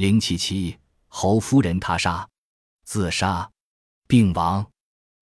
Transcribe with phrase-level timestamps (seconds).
[0.00, 0.74] 零七七，
[1.08, 2.26] 侯夫人他杀，
[2.86, 3.46] 自杀，
[4.08, 4.66] 病亡。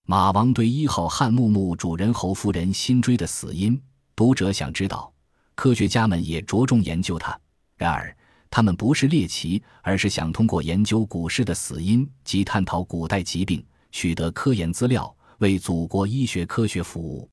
[0.04, 3.82] 马王堆一号汉墓墓主人侯夫人辛追的死因，
[4.14, 5.12] 读者想知道，
[5.56, 7.36] 科学家们也着重研究他。
[7.76, 8.16] 然而，
[8.48, 17.28] 他们不是猎奇，而是想通过研究古尸的死因及探讨古代疾病，取得科研资料，为祖国医学科学服务。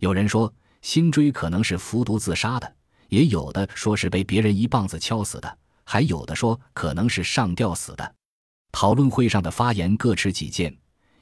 [0.00, 0.52] 有人说，
[0.82, 2.74] 辛追可能是服毒自杀的，
[3.10, 5.58] 也有的说是被别人一棒子敲死的，
[5.90, 8.14] 还有的说可能是上吊死的。
[8.70, 10.72] 讨论会上的发言各持己见。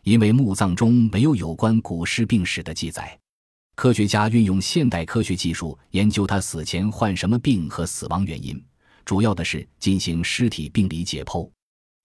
[0.03, 3.19] 因为墓葬中没有有关古尸病史的记载，
[3.77, 8.63] 科学家运用现代科学技术研究他死前患什么病和死亡原因，
[9.05, 11.51] 主要的是进行尸体病理解剖。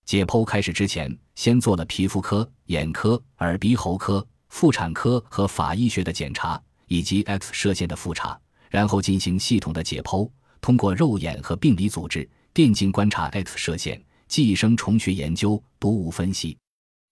[0.05, 8.37] 解剖开始之前，先做了皮肤科、眼科、耳鼻喉科、妇产科和法医学的检查，以及 X 射线的复查，
[8.69, 16.55] 然后进行系统的解剖，通过肉眼和病理组织、电镜观察、X 射线、寄生虫学研究、毒物分析。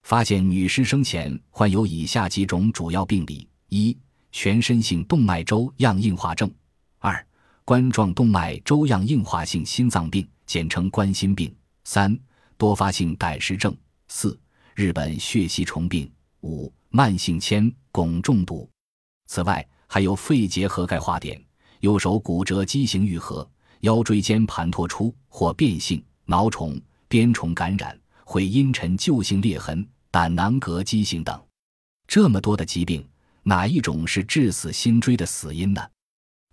[0.03, 3.97] 发现女尸生前患有以下几种主要病理：一、
[4.31, 6.47] 全身性动脉粥样硬化症；
[6.99, 7.25] 二、
[7.65, 11.49] 冠状动脉粥样硬化性心脏病，简称冠心病；
[11.85, 12.15] 三、
[12.55, 13.73] 多发性胆石症；
[14.09, 14.39] 四、
[14.75, 16.07] 日本血吸虫病；
[16.41, 18.69] 五、慢性铅汞中毒。
[19.25, 21.43] 此外，还有肺结核钙化点、
[21.79, 23.49] 右手骨折畸形愈合、
[23.81, 27.95] 腰椎间盘突出或变性、脑虫、鞭虫感染。
[28.23, 31.37] 会阴沉旧性裂痕、胆囊革畸形等，
[32.07, 33.05] 这么多的疾病，
[33.43, 35.85] 哪一种是致死心椎的死因呢？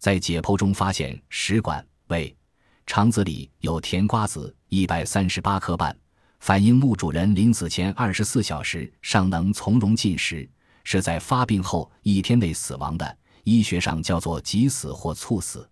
[0.00, 2.36] 在解剖中发现，食管、胃、
[2.84, 5.96] 肠子里有甜瓜子一百三十八颗半，
[6.40, 10.50] 反映墓主人临死前二十四小时尚能从容进食，
[10.82, 15.70] 是在发病后一天内死亡的，医学上叫做急死或猝死。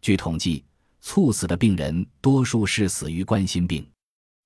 [0.00, 0.64] 据统计，
[1.00, 3.86] 猝死的病人多数是死于冠心病。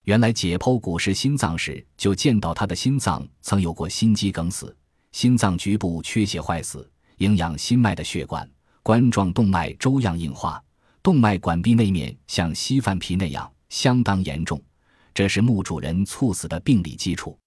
[0.05, 4.77] 原来解剖古时心脏时，就见到他的心脏曾有过心肌梗死、
[5.13, 6.89] 心脏局部缺血坏死、
[7.19, 8.49] 营养心脉的血管、
[8.83, 10.63] 冠状动脉粥样硬化、
[11.03, 14.63] 动脉管壁内面像稀饭皮那样，相当严重。
[15.15, 17.39] 这是墓主人猝死的病理基础。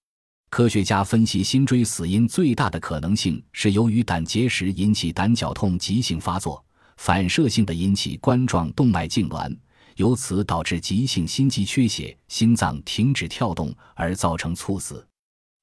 [0.50, 6.64] 科学家分析，心椎死因最大的可能性是由于胆结石引起胆绞痛急性发作，
[6.98, 9.56] 反射性的引起冠状动脉痉挛。
[9.96, 15.04] 由此导致急性心肌缺血，心脏停止跳动而造成猝死。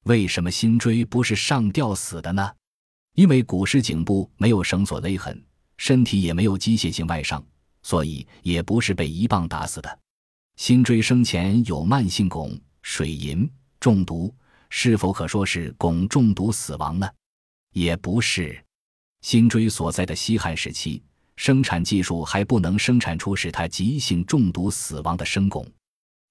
[0.04, 2.46] 为什么心椎不是上吊死的呢？
[3.14, 5.42] 因为古尸颈部没有绳索勒痕，
[5.78, 7.42] 身体也没有机械性外伤，
[7.82, 9.98] 所以也不是被一棒打死的。
[10.56, 14.34] 心椎生前有慢性汞、水银中毒，
[14.68, 17.08] 是否可说是汞中毒死亡呢？
[17.72, 18.62] 也不是。
[19.22, 21.02] 心椎所在的西汉时期。
[21.36, 25.66] 生产技术还不能生产出使他急性中毒死亡的生汞，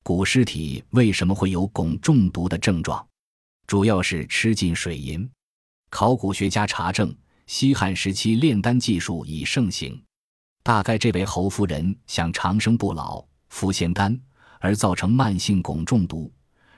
[0.03, 3.05] 古尸体为什么会有汞中毒的症状？
[3.67, 5.27] 主要是吃进水银。
[5.89, 7.15] 考古学家查证，
[7.47, 9.99] 西汉时期炼丹技术已盛行，
[10.63, 14.19] 大概这位侯夫人想长生不老，服仙丹
[14.59, 16.31] 而造成慢性汞中毒。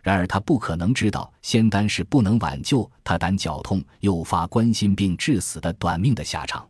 [0.03, 6.69] 然而她不可能知道仙丹是不能挽救她胆绞痛诱发冠心病致死的短命的下场。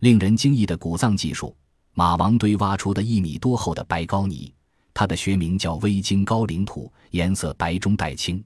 [0.00, 1.56] 令人惊异的古葬技术，
[1.92, 4.54] 马王堆挖出的一米多厚的白膏泥，
[4.94, 8.42] 它的学名叫微晶高岭土，颜色白中带青，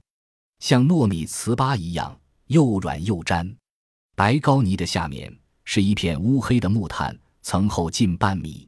[0.60, 3.54] 像糯米糍粑一样又软又粘。
[4.14, 5.30] 白膏泥的下面
[5.64, 8.66] 是一片乌黑的木炭，层厚近半米，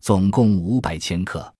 [0.00, 1.54] 总共五百千克。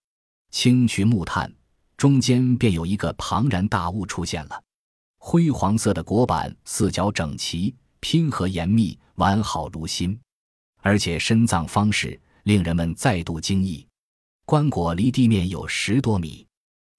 [0.50, 1.52] 清取木炭，
[1.96, 4.60] 中间便有一个庞然大物出现了，
[5.18, 10.18] 灰黄色的果板，四角整齐，拼合严密，完好如新。
[10.86, 13.84] 而且深葬方式令人们再度惊异，
[14.44, 16.46] 棺椁离地面有十多米。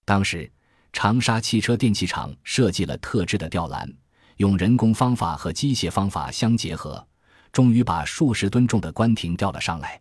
[0.04, 0.52] 当时
[0.92, 3.90] 长沙汽车电器厂设计了特制的吊篮，
[4.36, 7.02] 用人工方法和机械方法相结合，
[7.54, 9.98] 终于把数十吨重的棺亭吊了上来。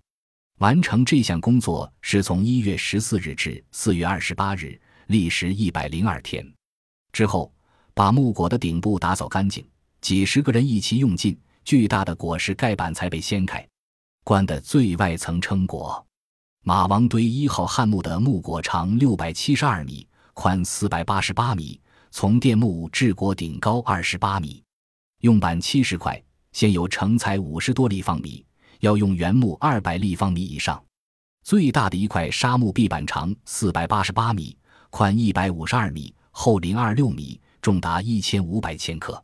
[0.58, 4.76] 完成这项工作是从一月十四日至四月二十八日，
[5.06, 6.44] 历时一百零二天。
[7.12, 7.54] 之后
[7.94, 9.64] 把木椁的顶部打扫干净，
[10.00, 13.64] 几十个人一起用劲，巨大的椁石盖板才被掀开。
[14.26, 16.02] 棺的最外层称椁，
[16.64, 21.80] 马王堆一号汉墓的墓椁长六百七十二米，宽四百八十八米，
[22.10, 24.64] 从殿墓至椁顶高二十八米，
[25.20, 26.20] 用板七十块，
[26.50, 28.44] 现有成材五十多立方米，
[28.80, 30.82] 要用原木二百立方米以上。
[31.44, 34.58] 最大的一块沙木壁板长四百八十八米，
[34.90, 39.22] 宽一百五十二米，厚零二六米，重达一千五百千克。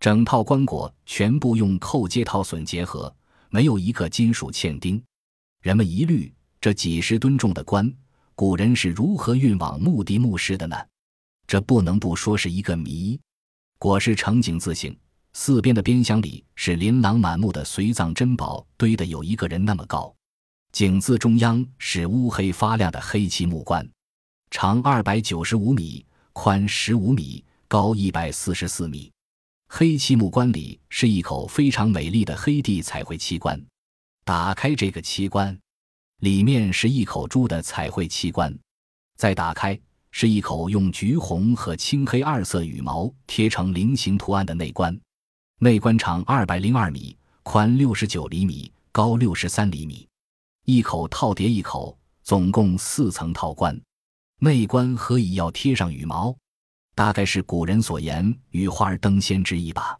[0.00, 3.14] 整套棺椁全部用扣接套榫结合。
[3.52, 5.00] 没有一个金属嵌钉，
[5.60, 7.92] 人们疑虑这几十吨重的棺
[8.34, 10.74] 古人是如何运往墓地墓室的呢？
[11.46, 13.20] 这不能不说是一个谜。
[13.78, 14.98] 椁室呈井字形，
[15.34, 20.14] 四边的边箱里是琳琅满目的随葬珍宝，堆得有一个人那么高。
[20.72, 23.86] 井字中央是乌黑发亮的黑漆木棺，
[24.50, 26.02] 长二百九十五米，
[26.32, 29.12] 宽十五米，高一百四十四米。
[29.74, 33.58] 黑漆木棺里是一口非常美丽的黑地彩绘漆棺。
[34.22, 35.58] 打开这个漆棺，
[36.18, 38.54] 里面是一口猪的彩绘漆棺。
[39.16, 39.80] 再打开，
[40.10, 44.94] 是一口用橘红和青黑二色羽毛贴成菱形图案的内棺。
[45.58, 50.06] 内棺长二百零二米，宽六十九厘米，高六十三厘米。
[50.66, 53.80] 一口套叠一口，总共四层套棺。
[54.38, 56.36] 内棺何以要贴上羽毛？
[56.94, 59.98] 大概是古人所言“羽花登仙”之意吧。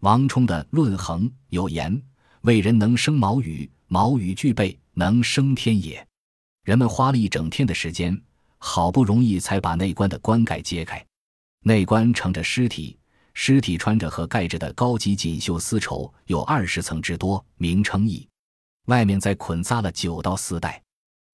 [0.00, 2.02] 王充的《论衡》有言
[2.42, 6.06] ：“为人能生毛羽，毛羽具备，能升天也。”
[6.64, 8.20] 人们花了一整天的时间，
[8.58, 11.04] 好不容易才把内棺的棺盖揭开。
[11.60, 12.98] 内棺盛着尸体，
[13.32, 18.28] 尸体穿着和盖着的高级锦绣丝绸有二十层之多，名称义。
[18.86, 20.82] 外面再捆扎了九到四袋。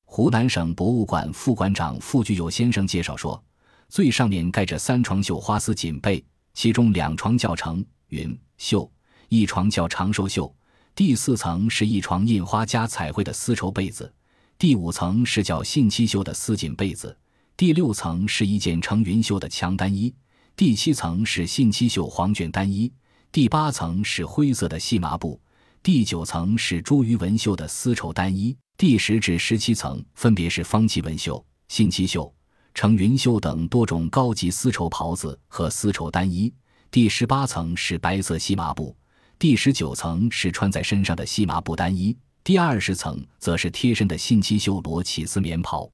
[0.04, 3.42] 湖南省博物馆副馆长傅巨友先生介绍说，
[3.90, 8.90] 最上面盖着三床绣花丝锦被，其中两床叫成云绣，
[9.28, 10.54] 一床叫长寿绣。
[10.94, 14.12] 第四层是一床印花加彩绘的丝绸被子，
[14.56, 17.16] 第五层是叫信七绣的丝锦被子，
[17.56, 20.14] 第六层是一件成云绣的强单衣，
[20.54, 22.92] 第七层是信七绣黄卷单衣，
[23.32, 25.40] 第八层是灰色的细麻布。
[25.82, 32.32] 第九层是茱萸纹绣的丝绸单衣，第十至十七层分别是方旗纹绣、信七绣、
[32.74, 36.52] 成云绣等多种高级丝绸袍子和丝绸单衣。
[36.90, 38.96] 第十八层是白色细麻布，
[39.38, 45.90] 第十九层是穿在身上的细麻布单衣，第二十层则是贴身的信旗绣罗起丝棉袍。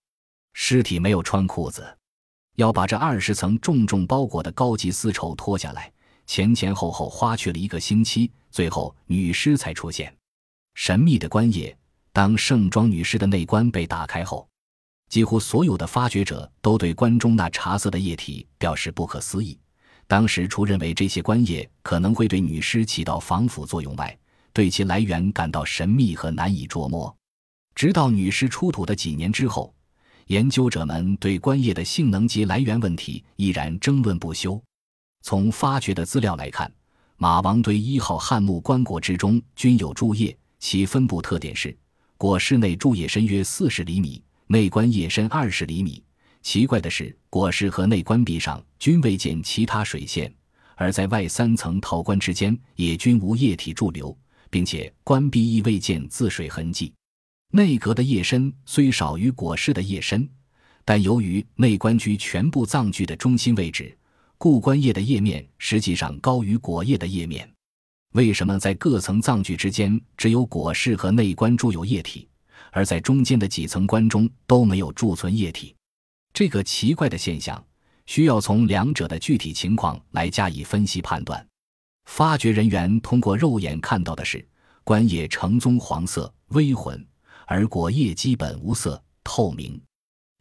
[0.54, 1.86] 尸体没有穿裤子，
[2.54, 5.92] 要把这二十层重重包裹的高级丝绸脱下来。
[6.26, 10.12] 前前后后花去了一个星期，最后女尸才出现。
[10.74, 11.76] 神秘的棺液，
[12.12, 14.48] 当盛装女尸的内棺被打开后，
[15.08, 19.58] 几乎所有的发掘者都对棺中那茶色的液体表示不可思议。
[20.08, 24.16] 当时除认为这些棺液可能会对女尸起到防腐作用外，
[24.52, 27.14] 对其来源感到神秘和难以捉摸。
[27.74, 29.74] 直到女尸出土的几年之后，
[30.28, 34.60] 研究者们对棺液的性能及来源问题依然争论不休。
[35.22, 36.72] 从发掘的资料来看，
[37.16, 41.76] 马王堆一号汉墓棺椁之中均有柱叶，其分布特点是：
[42.16, 46.02] 椁室内柱叶深约四十厘米，内棺叶深二十厘米。
[46.42, 50.32] 奇怪的是，椁室和内棺壁上均未见其他水线，
[50.76, 54.16] 而在外三层套棺之间也均无液体驻留，
[54.48, 56.92] 并且棺壁亦未见渍水痕迹。
[57.52, 60.28] 内阁的叶深虽少于椁室的叶深，
[60.84, 63.96] 但由于内棺居全部葬具的中心位置。
[64.38, 67.50] 故棺叶的叶面实际上高于椁叶的叶面。
[68.12, 72.28] 为什么在各层葬具之间只有椁室和内棺注有液体，
[72.72, 75.74] 而在中间的几层棺中都没有贮存液体？
[76.32, 77.64] 这个奇怪的现象
[78.06, 81.46] 需要从两者的具体情况来加以分析判断。
[82.04, 84.46] 发掘人员通过肉眼看到的是
[84.84, 87.04] 棺叶呈棕黄色微浑，
[87.46, 89.80] 而果叶基本无色透明，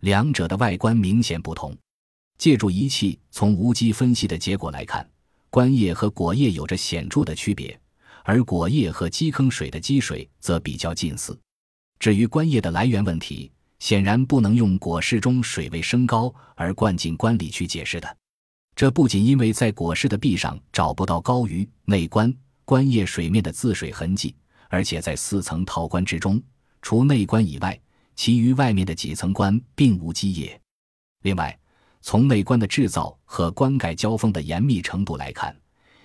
[0.01, 1.75] 两者的外观明显不同。
[2.37, 5.09] 借助仪器从无机分析的结果来看，
[5.49, 7.79] 棺叶和果叶有着显著的区别，
[8.23, 11.35] 而果叶和基坑水的积水则比较近似。
[11.99, 18.17] 至于棺液的来源问题，显然不能用椁室中水位升高而灌进棺里去解释的。
[18.75, 22.33] 这不仅因为在椁室的壁上找不到高于内棺
[22.65, 24.35] 棺液水面的渍水痕迹，
[24.69, 26.41] 而且在四层套棺之中，
[26.81, 27.79] 除内棺以外，
[28.15, 30.59] 其余外面的几层棺并无积液。
[31.23, 31.57] 另外，
[32.01, 35.55] 从内棺的制造和棺盖交锋的严密程度来看，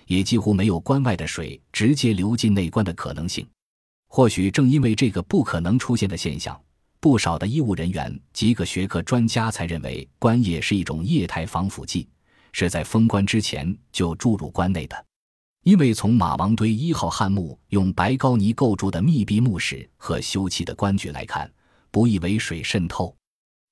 [0.07, 3.45] 也几乎没有棺外的水直接流进内棺的可能性。
[4.13, 6.61] 或许正因为这个不可能出现的现象，
[6.99, 12.09] 不少的医务人员及各学科专家才认为棺液是一种液态防腐剂，
[12.51, 15.05] 是在封棺之前就注入棺内的。
[15.63, 21.49] 因为从马王堆一号汉墓用白膏泥构筑的密闭墓室和修砌的棺具来看，
[21.89, 23.15] 不易为水渗透。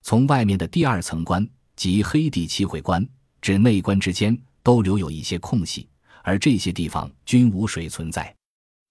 [0.03, 1.45] 从外面的第二层棺。
[1.75, 3.07] 及黑地漆绘棺
[3.41, 5.87] 至内棺之间都留有一些空隙，
[6.23, 8.35] 而这些地方均无水存在。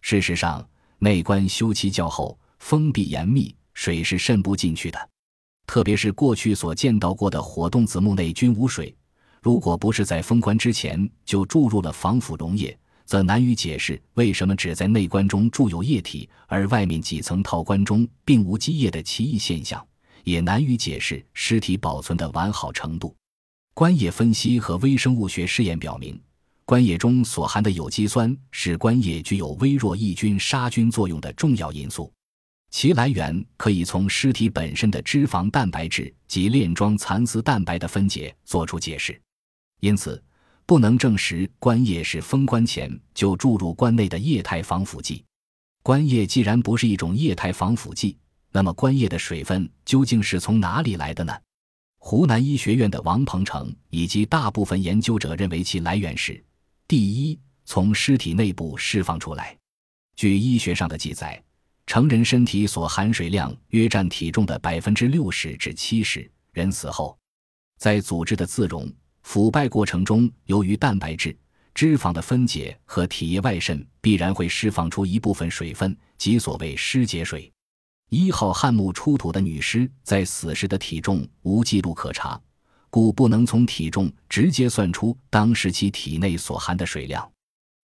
[0.00, 0.66] 事实上，
[1.00, 5.08] 内棺修漆较厚，封闭严密，水是渗不进去的。
[5.66, 8.94] 特别是过去所见到过的火洞子墓内均无水。
[9.40, 19.84] 如果不是在封棺之前就注入了防腐溶液，则难以解释为什么只在内棺中注有液体，而外面几层套棺中并无积液的奇异现象。
[20.24, 23.14] 也难于解释尸体保存的完好程度。
[23.72, 26.20] 官液分析和微生物学试验表明，
[26.68, 32.12] 棺液中所含的有机酸是棺液具有微弱抑菌杀菌作用的重要因素。
[32.70, 39.18] 其来源可以从尸体本身的脂肪蛋白质及链状蚕丝蛋白的分解做出解释，
[39.80, 40.22] 因此
[40.66, 45.25] 不能证实棺液是封棺前就注入棺内的液态防腐剂。
[45.82, 48.18] 棺液既然不是一种液态防腐剂，
[48.52, 51.34] 那么棺液的水分究竟是从哪里来的呢？
[51.96, 56.44] 湖南医学院的王鹏程以及大部分研究者认为其来源是：
[56.88, 59.54] 第一，从尸体内部释放出来。
[60.16, 61.40] 据医学上的记载。
[61.87, 66.30] 成人身体所含水量约占体重的百分之六十至七十。
[66.52, 67.18] 人死后，
[67.78, 68.90] 在组织的自溶、
[69.23, 71.35] 腐败过程中，由于蛋白质、
[71.75, 77.50] 脂肪的分解和体液外渗，必然会释放出一部分水分，即所谓尸解水。
[78.11, 82.38] 一号汉墓出土的女尸在死时的体重无记录可查，
[82.90, 87.30] 故不能从体重直接算出当时其体内所含的水量。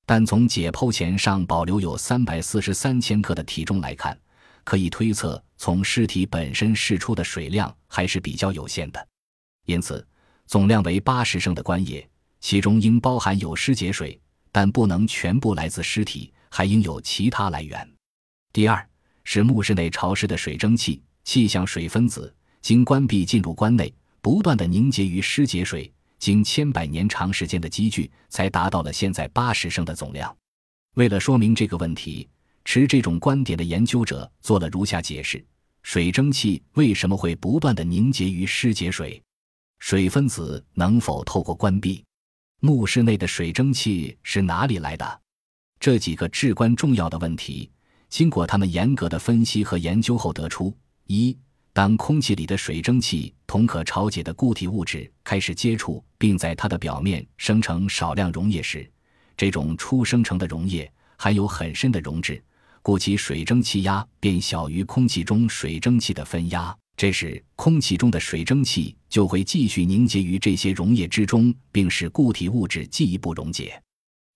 [0.07, 4.19] 但从解剖前上保留有三百四十三千克的体重来看，
[4.63, 9.09] 可以推测从尸体本身释出的水量还是比较有限的。
[9.67, 10.07] 因此，
[10.47, 12.07] 总量为八十升的棺液，
[12.41, 14.21] 其中应包含有尸解水，
[14.53, 17.91] 但不能全部来自尸体，还应有其他来源。
[18.53, 18.87] 第二
[19.25, 23.93] 是墓室内潮湿的水蒸气，气象水分子经关闭进入棺内，
[24.25, 25.93] 不断的凝结于湿结水。
[26.19, 30.35] 经千百年长时间的积聚，才达到了现在八十升的总量。
[30.95, 32.27] 为了说明这个问题，
[32.65, 35.45] 持这种观点的研究者做了如下解释：
[35.83, 39.23] 水蒸气为什么会不断的凝结于湿结水？
[39.79, 42.03] 水分子能否透过关闭？
[42.61, 45.21] 墓室内的水蒸气是哪里来的？
[45.79, 47.71] 这几个至关重要的问题，
[48.09, 50.75] 经过他们严格的分析和研究后得出：
[51.09, 51.37] 一。
[51.75, 58.89] 当空气里的水蒸气同可潮解的固体物质开始接触，并在它的表面生成少量溶液时，
[59.37, 60.89] 这种初生成的溶液
[61.19, 62.41] 含有很深的溶质，
[62.81, 66.73] 故其水蒸气压便小于空气中水蒸气的分压。
[66.97, 73.83] 这时，空气中的水蒸气就会继续凝结于这些溶液之中，并使固体物质进一步溶解。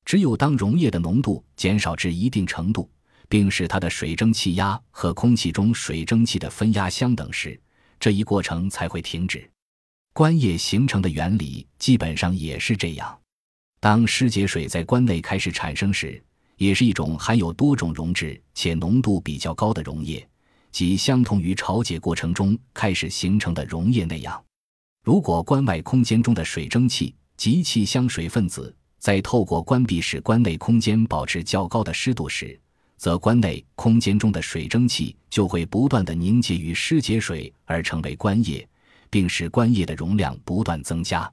[0.05, 2.91] 只有当溶液的浓度减少至一定程度。
[3.29, 7.61] 并使它的水蒸气压和空气中水蒸气的分压相等时，
[8.01, 9.49] 这一过程才会停止。
[10.15, 13.19] 棺液形成的原理基本上也是这样。
[13.81, 16.21] 当湿结水在棺内开始产生时，
[16.57, 20.27] 也是一种含有多种溶质且浓度比较高的溶液，
[20.73, 24.43] 即相同于潮解过程中开始形成的溶液那样。
[25.05, 32.61] 如果棺外空间中的水蒸气及气香水分子在透过关闭使棺内空间保持较高的湿度时，
[32.99, 38.69] 则棺内空间中的水蒸气就会不断的凝结于湿结水而成为棺液，
[39.09, 41.33] 并使棺液的容量不断增加。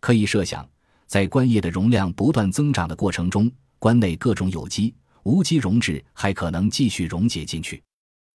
[0.00, 0.68] 可以设想，
[1.06, 7.82] 在棺液的容量不断增长的过程中，棺内各种有机、无机溶质还可能继续溶解进去。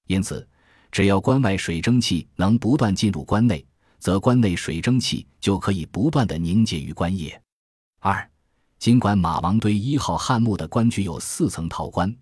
[0.08, 0.46] 因此，
[0.92, 3.66] 只要棺外水蒸气能不断进入棺内，
[4.00, 7.40] 则棺内水蒸气就可以不断的凝结于棺液。
[8.00, 8.30] 二，
[8.80, 12.14] 尽管马王堆一号汉墓的棺具有四层陶棺。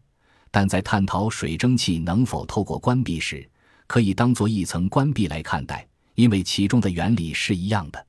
[0.52, 3.50] 但在探讨水蒸气能否透过关闭时，
[3.88, 8.06] 可以当做一层关闭来看待，因为其中的原理是一样的。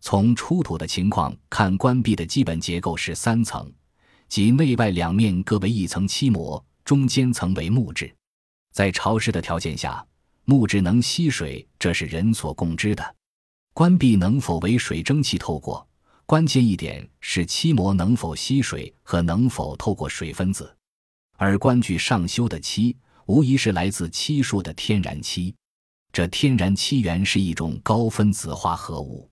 [0.00, 3.72] 从出土的情况看，关闭的基本结构是三层，
[4.28, 8.14] 即内外两面各为一层漆膜，中间层为木质。
[8.72, 10.06] 在潮湿的条件下，
[10.44, 13.14] 木质能吸水，这是人所共知的。
[13.74, 15.86] 关闭能否为水蒸气透过，
[16.26, 20.72] 关键一点是漆膜能否吸水和能否透过水分子。
[21.38, 25.54] 而棺具上修的漆，无疑是来自漆树的天然漆。
[26.12, 29.30] 这天然漆源是一种高分子化合物。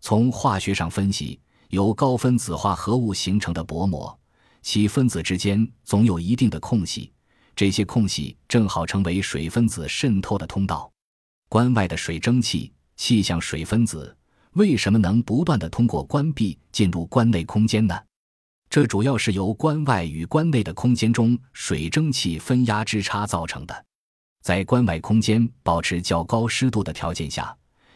[0.00, 4.18] 从化学上分析，由高分子化合物形成的薄膜，
[4.62, 7.12] 其分子之间总有一定的空隙，
[7.54, 10.90] 这些空隙正好成为水分子渗透的通道。
[11.50, 14.16] 关外的水蒸气、气象水分子，
[14.52, 17.94] 为什么能不断的通过关闭进入关内空间呢？
[18.72, 23.84] 这主要是由关外与关内的空间中水蒸气分压之差造成的。
[24.40, 27.54] 在关外空间保持较高湿度的条件下，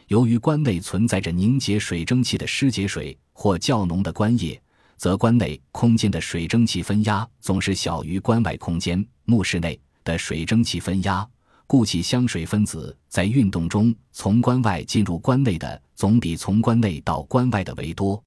[0.08, 4.60] 由于关内存在着凝结水蒸气的湿结水或较浓的关液，
[4.98, 11.26] 则关内空间的水蒸气分压总是小于关外空间墓室内的水蒸气分压，
[11.66, 18.22] 故其香水分子在运动中从关外进入关内的总比从关内到关外的为多。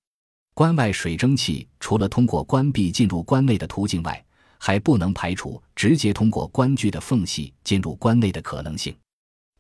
[0.60, 4.26] 棺外水蒸气除了通过关闭进入棺内的途径外，
[4.58, 8.94] 还不能排除直接通过棺具的缝隙进入棺内的可能性。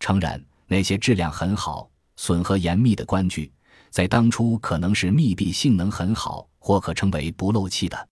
[0.01, 3.49] 诚然，那些质量很好、损和严密的棺具，
[3.89, 8.09] 在当初可能是密闭性能很好，或可称为不漏气的，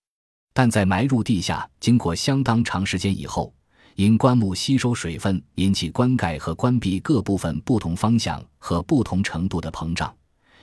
[0.54, 3.54] 但在埋入地下经过相当长时间以后，
[3.96, 10.16] 因棺木吸收水分引起棺盖和棺壁各部分不同方向和不同程度的膨胀，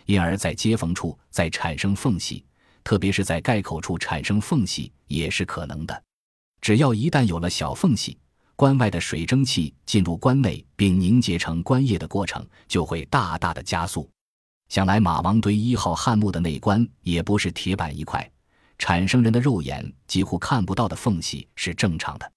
[0.07, 2.45] 因而，在接缝处再产生缝隙，
[2.83, 6.03] 特别是在盖口处产生缝隙也是可能的。
[6.61, 8.19] 只要一旦有了小缝隙，
[8.57, 14.09] 棺外的水蒸气进入棺内并凝结成棺液的过程就会大大的加速。
[14.69, 18.31] 想来马王堆一号汉墓的内棺也不是铁板一块，
[18.79, 22.33] 产生人的肉眼几乎看不到的缝隙是正常的。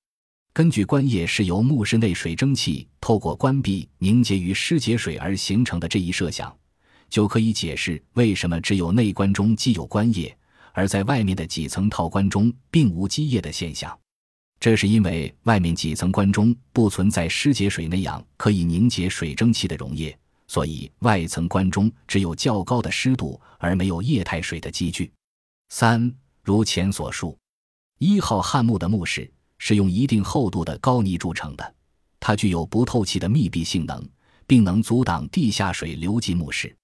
[0.54, 6.56] 根据棺液是由墓室内水蒸气透过棺壁凝结于尸结水而形成的这一设想，
[7.10, 10.36] 就可以解释为什么只有内棺中既有棺液，
[10.74, 13.98] 而在外面的几层套棺中并无积液的现象。
[14.60, 25.12] 这是因为外面几层棺中不存在尸解水那样可以凝结水蒸气的溶液，所以外层棺中只有较高的湿度，而没有液态水的积聚。
[25.70, 26.12] 三，
[26.44, 27.38] 如前所述，
[28.00, 31.76] 一号汉墓的墓室是用一定厚度的高泥筑成的，
[32.20, 34.04] 它具有不透气的密闭性能，
[34.48, 36.76] 并能阻挡地下水流进墓室。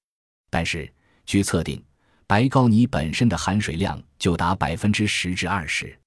[0.53, 0.87] 但是，
[1.25, 1.83] 据测定，
[2.27, 5.97] 白膏泥本身的含水量就达百分之十至二十，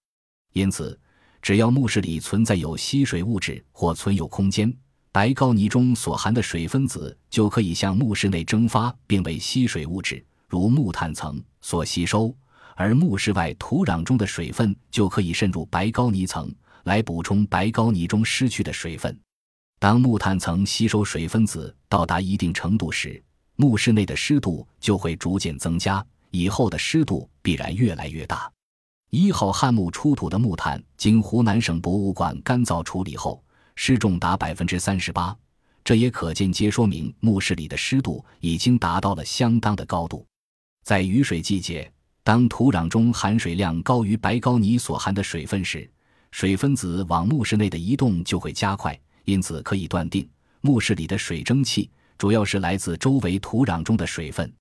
[0.52, 0.96] 因此。
[1.42, 4.72] 只要墓室里存在有吸水物质或存有空间，
[5.12, 12.34] 白膏泥中所含的水分子就可以向墓室内蒸发，并为吸水物质如木炭层所吸收；
[12.74, 16.52] 而墓室外土壤中的水分就可以渗入白膏泥层，
[16.84, 19.16] 来补充白膏泥中失去的水分。
[19.78, 23.22] 当木炭层吸收水分子到达一定程度时，
[23.56, 28.50] 墓室内的湿度就会逐渐增加，以后的湿度必然越来越大。
[29.10, 33.42] 一号汉墓出土的木炭，经湖南省博物馆干燥处理后，
[33.75, 35.34] 湿重达百分之三十八，
[35.82, 40.26] 这也可间接说明墓室里的湿度已经达到了相当的高度。
[40.84, 41.90] 在雨水季节，
[42.22, 45.88] 当土壤中含水量高于白膏泥所含的水分时，
[46.33, 50.28] 水分子往墓室内的移动就会加快，因此可以断定，
[50.61, 54.52] 墓室里的水蒸气主要是来自周围土壤中的水分。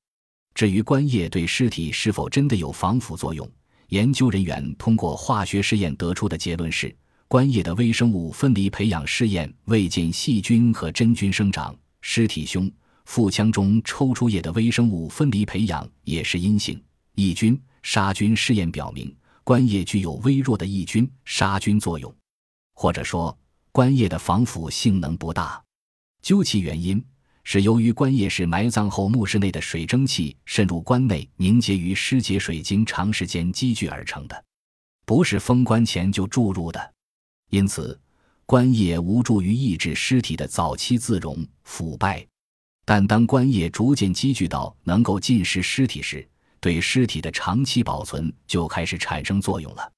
[0.53, 3.49] 至于棺液对尸体是否真的有防腐作用？
[3.89, 6.95] 研究人员通过化学试验得出的结论是：
[7.27, 11.75] 棺液的微生物分离培养试验未见细菌和真菌生长。
[12.01, 12.71] 尸体胸、
[13.05, 16.81] 腹腔中抽出液的微生物分离培养也是阴性。
[17.15, 22.13] 抑菌、杀菌试验表明，棺液具有微弱的抑菌、杀菌作用，
[22.73, 23.37] 或者说，
[23.71, 25.61] 棺液的防腐性能不大。
[26.21, 27.03] 究其原因。
[27.47, 34.43] 是由于棺液是埋葬后墓室内的水蒸气渗入棺内凝结于尸结水经长时间积聚而成的，
[35.05, 36.93] 不是封棺前就注入的，
[37.51, 37.97] 因此
[38.47, 42.25] 棺液无助于抑制尸体的早期自溶腐败。
[42.83, 46.27] 但当棺液逐渐积聚到能够浸湿尸体时，
[46.59, 49.91] 对尸体的长期保存就开始产生作用了。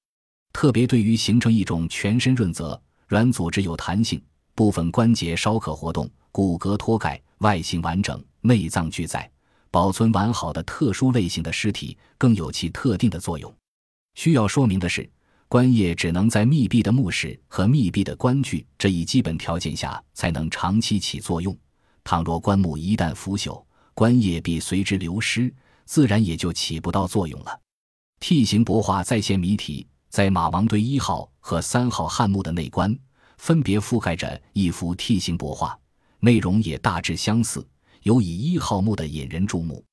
[0.52, 4.22] 特别对于形成一种全身润泽、软组织有弹性、
[4.54, 7.18] 部分关节稍可活动、骨骼脱钙。
[7.38, 9.30] 外形完整、内脏俱在、
[9.70, 13.54] 保存完好的特殊类型的尸体，更有其特定的作用。
[14.14, 15.08] 需要说明的是，
[15.48, 21.56] 棺液只能在密闭的墓室和密闭的棺具这一基本条件下才能长期起作用。
[22.04, 25.52] 倘若棺木一旦腐朽，棺液必随之流失，
[25.84, 27.60] 自然也就起不到作用了。
[28.20, 32.98] T 型帛画再现谜题，在马王堆一号和三号汉墓的内棺，
[33.36, 35.78] 分别覆盖着一幅 T 型帛画。
[36.20, 37.66] 内容也大致相似，
[38.02, 39.84] 尤以一号墓的引人注目。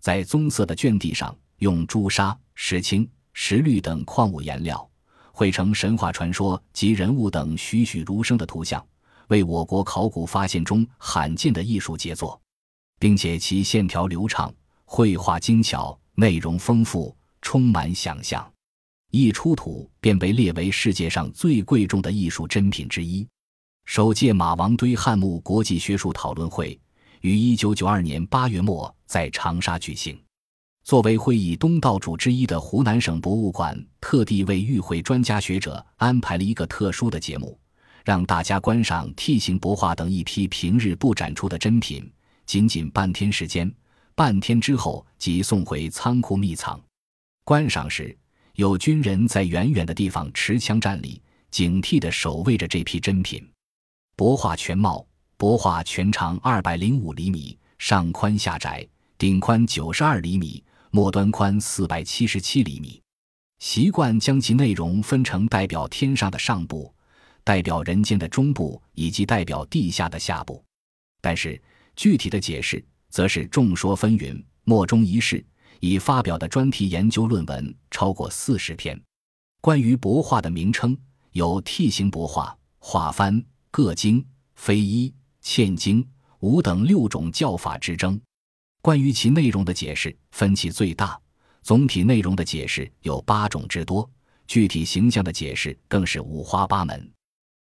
[0.00, 4.88] 在棕色的绢地上，用朱砂、石青、石绿等矿物颜料
[5.32, 8.84] 绘成神话传说及人物等栩栩如生的图像，
[9.28, 12.40] 为我国考古发现中罕见的艺术杰作，
[12.98, 18.50] 并且其线条流畅，绘画精巧，内容丰富，充满想象。
[19.10, 23.26] 一出土便被列为世界上最贵重的艺术珍品之一。
[23.86, 26.78] 首届马王堆汉墓国际学术讨论会
[27.20, 30.20] 于一九九二年八月末在长沙举行。
[30.82, 37.58] 作为会议东道主之一的湖南省博物馆，特地为与会专家学者安排了一个特殊的节目，
[38.04, 42.12] 让大家观赏 T 型帛画等一批平日不展出的珍品。
[42.44, 43.72] 仅仅半天时间，
[44.16, 46.78] 半天之后即送回仓库秘藏。
[47.44, 48.16] 观赏时，
[48.56, 51.22] 有军人在远远的地方持枪站立，
[51.52, 53.48] 警惕地守卫着这批珍品。
[54.16, 63.02] 帛画全貌：帛画全长二百零五厘米，上宽下窄，顶宽九十二厘米，末端宽四百七十七厘米。
[63.58, 66.90] 习惯将其内容分成代表天上的上部、
[67.44, 70.64] 代表人间的中部以及代表地下的下部。
[71.20, 71.60] 但是
[71.94, 75.44] 具体的解释则是众说纷纭，莫衷一是。
[75.80, 78.98] 已发表的专题研究论文超过四十篇。
[79.60, 80.96] 关于帛画的名称，
[81.32, 83.44] 有 T 形帛画、画幡、
[83.76, 85.12] 铬金、飞衣、
[85.42, 86.02] 嵌金、
[86.38, 88.18] 五等六种叫法之争。
[88.80, 91.20] 关于其内容的解释，分歧最大。
[91.62, 94.08] 总体内容的解释有八种之多，
[94.46, 97.12] 具体形象的解释更是五花八门。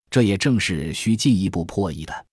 [0.08, 2.26] 这也正是需进一步破译的。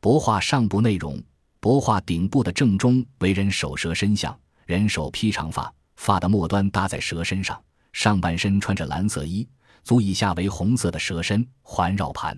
[0.00, 1.22] 帛画上部内容：
[1.60, 4.36] 帛画顶部的正中为人手蛇身像。
[4.66, 7.62] 人手披长发，发的末端搭在蛇身上，
[7.92, 9.48] 上半身穿着蓝色衣，
[9.84, 12.36] 足以下为红色的蛇身环绕盘。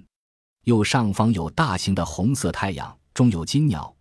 [0.65, 3.93] 右上方有大型的红色太阳，中有金鸟。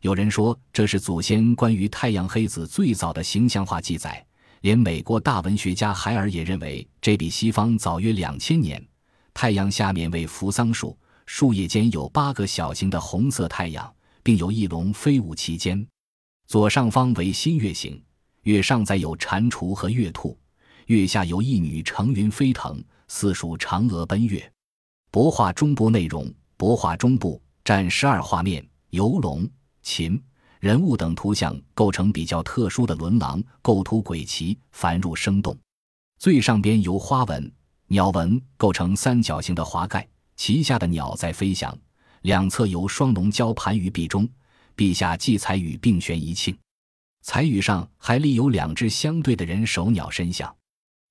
[0.00, 4.24] 有人说这是祖先关于太阳黑子最早的形象化记载，
[4.60, 8.80] 连美国大文学家海尔也认为这比西方早约两千年。
[9.32, 10.96] 太阳下面为扶桑树，
[11.26, 15.84] 树叶间有八个小型的红色太阳，并有一龙飞舞其间。
[16.46, 18.00] 左上方为新月形，
[18.42, 20.38] 月上载有蟾蜍和月兔，
[20.86, 24.48] 月下有一女乘云飞腾，似属嫦娥奔月。
[25.14, 29.48] 帛画中部内容：帛画中部占十二画面，由龙、
[29.80, 30.20] 禽、
[30.58, 35.56] 人物等图像构成比较特殊的轮廊，构图诡奇，繁缛生动。
[36.18, 37.48] 最上边由花纹、
[37.86, 41.72] 鸟纹构成三角形的华盖，其下的鸟在飞翔，
[42.22, 44.28] 两侧由双龙交盘于壁中。
[44.76, 46.58] 陛下祭彩羽并悬一庆，
[47.22, 50.52] 彩羽上还立有两只相对的人手鸟身像。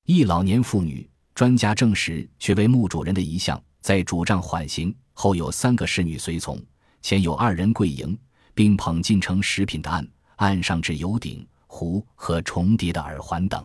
[0.05, 6.57] 一老年妇女，专家证实却为墓主人的遗像，在主帐缓行，后有三个侍女随从，
[7.01, 8.17] 前有二人跪迎，
[8.53, 13.61] 并捧进城食品的案，案上置油鼎、壶和重叠的耳环等。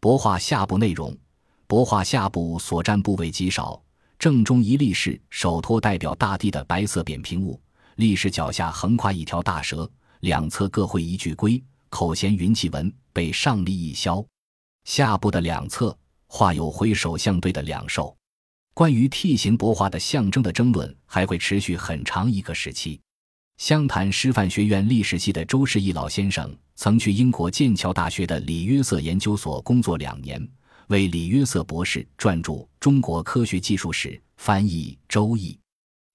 [0.00, 1.14] 帛画下部内容：
[1.68, 3.78] 帛画下部所占部位极少，
[4.18, 7.60] 正中一立是手托代表大地的白色扁平物。
[7.96, 9.88] 立士脚下横跨一条大蛇，
[10.20, 14.24] 两侧各绘一具龟，口衔云气纹，被上立一枭。
[14.84, 15.94] 下部的两侧
[16.26, 18.16] 画有挥手相对的两兽。
[18.74, 22.98] 关于 T 形帛画的象征的争论还会持续很长一个时期。
[23.58, 30.48] 湘潭师范学院历史系的周世义老先生曾去英国剑桥大学的李约瑟研究所工作两年，
[30.88, 35.52] 为李约瑟博士撰著《中国科学技术史》，翻译《周易》。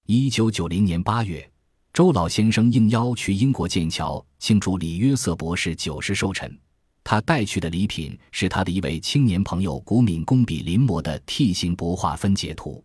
[0.06, 1.48] 一九九零年八月。
[1.90, 6.56] 周老先生应邀去英国剑桥庆祝李约瑟博士九十寿辰，
[7.10, 12.84] 他带去的礼品是他的一位青年朋友古敏工笔临摹的 T 形帛画分解图。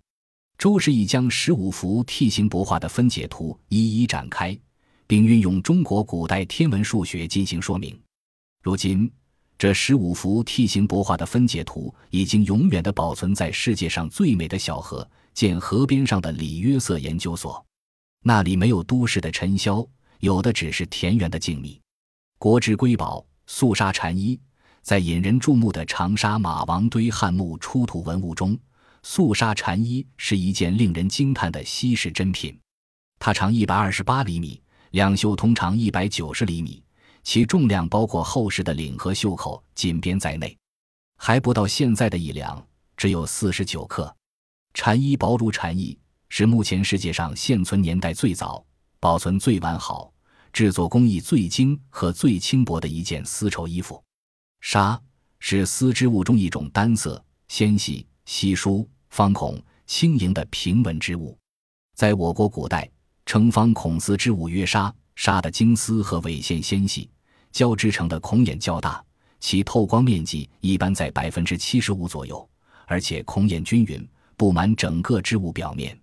[0.58, 4.58] 周世义将十五幅 T 形帛画的分解图一一展开，
[5.08, 8.00] 并运用中国古代天文数学进行说明。
[8.62, 9.12] 如今，
[9.58, 15.06] 这十五幅 T 形帛画的分解图已经永远地保存在世界上最美的小河——
[15.36, 17.62] 建河边上的里约瑟研究所。
[18.24, 19.86] 那里没有都市的尘嚣，
[20.22, 21.78] 有的只是田园的静谧。
[22.40, 24.40] 国之瑰宝素纱禅衣，
[24.82, 28.58] 在引人注目的长沙马王堆汉墓出土文物中，
[29.02, 32.58] 素纱禅衣是一件令人惊叹的稀世珍品。
[33.20, 36.84] 它长一百二十八厘米，两袖通长一百九十厘米，
[37.24, 40.58] 其重量包括厚实的领和袖口、锦边在内，
[41.18, 44.16] 还不到现在的一两，只有四十九克。
[44.74, 45.98] 禅衣薄如蝉翼。
[46.36, 48.66] 是目前世界上现存年代最早、
[49.00, 50.12] 保存最完好、
[50.54, 54.02] 制作工艺最精和最轻薄的一件丝绸衣服。
[54.62, 54.98] 纱
[55.40, 61.38] 是丝织物中一种单色、纤细、稀疏、方孔、轻盈的平纹织物。
[61.96, 62.90] 在我国古代，
[63.26, 64.94] 称方孔丝织物曰纱。
[65.16, 67.08] 纱的经丝和纬线纤细，
[67.52, 69.04] 交织成的孔眼较大，
[69.40, 72.50] 其透光面积一般在百分之七十五左右，
[72.88, 75.96] 而且孔眼均匀，布满整个织物表面。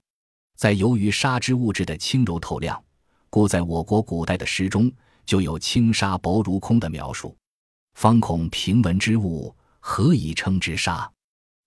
[0.57, 2.81] 在由于纱织物质的轻柔透亮，
[3.31, 4.93] 故在我国古代的诗中
[5.25, 7.37] 就有“轻纱薄如空”的描述。
[7.95, 11.11] 方孔平纹织物，何以称之纱？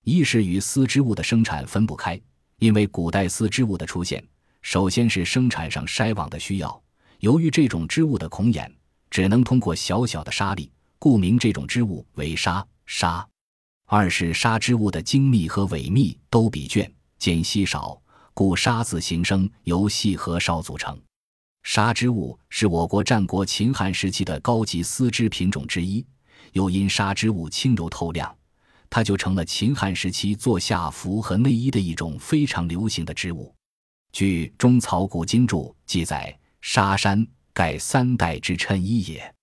[0.04, 2.20] 一是与丝织物的生产分不开，
[2.58, 4.22] 因为古代丝织物的出现，
[4.62, 6.84] 首先是生产上筛网的需要。
[7.20, 8.70] 由于这种织物的孔眼
[9.10, 12.66] 只能通过小小的沙粒，故名这种织物为纱。
[12.86, 13.26] 纱。
[13.86, 17.98] 二是纱织物的精密和萎密都比绢间稀少。
[18.34, 21.00] 故沙字形声由细和少组成，
[21.64, 26.06] 纱织物是我国战国秦汉时期的高级丝织品种之一。
[26.52, 28.36] 又因纱织物轻柔透亮，
[28.90, 33.52] 它就成了秦汉时期做夏服和内衣的一种非常流行的织物。
[34.12, 39.34] 据《中草古今注》记载，纱衫盖三代之衬衣也。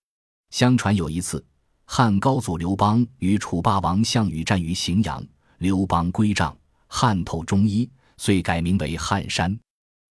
[0.51, 1.43] 相传有一次，
[1.83, 5.21] 汉高祖刘邦与楚霸王项羽战于荥阳，
[5.57, 6.55] 刘邦归帐，
[6.87, 7.89] 汉透中衣。
[8.17, 9.59] 遂改名为汉衫，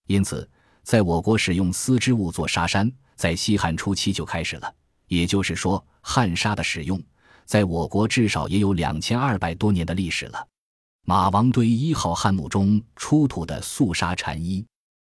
[0.09, 0.47] 因此
[0.83, 4.75] 在我国使用丝织物做纱衫，在西汉初期就开始了。
[5.09, 7.01] 也就是说，汉纱的使用
[7.45, 10.47] 在我国至少也有两千二百多年的历史了。
[11.07, 14.65] 马王堆一号汉墓中出土的素纱禅衣，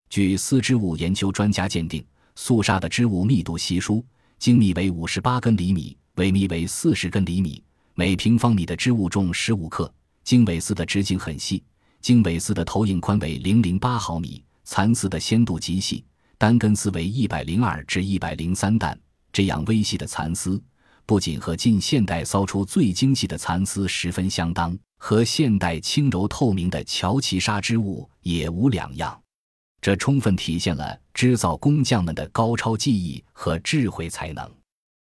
[0.09, 2.05] 据丝织物研究专家鉴定，
[2.37, 4.05] 素纱的织物密度稀疏，
[4.39, 7.63] 精密为五十八根厘米，纬密为四十根厘米，
[7.95, 9.93] 每平方米的织物重十五克。
[10.25, 11.63] 经纬丝的直径很细，
[12.01, 14.43] 经纬丝的投影宽为零零八毫米，
[14.75, 16.03] 蚕丝的纤度极细，
[16.39, 18.99] 单根丝为一百零二至一百零三担。
[19.31, 20.59] 这样微细的蚕丝，
[21.05, 29.23] 不仅和近现代骚出最精细的蚕丝十分相当，和现代轻柔透明的乔其纱织物也无两样。
[29.83, 34.51] 这充分体现了织造工匠们的高超技艺和智慧才能。